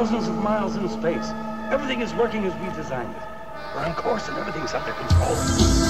[0.00, 1.28] thousands of miles in space.
[1.70, 3.22] Everything is working as we designed it.
[3.74, 5.89] We're on course and everything's under control.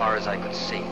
[0.00, 0.89] Far as I could see,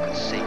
[0.00, 0.37] I could see.